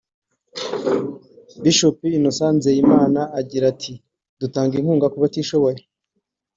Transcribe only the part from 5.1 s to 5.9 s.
ku batishoboye